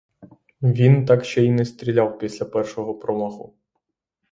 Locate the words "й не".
1.45-1.65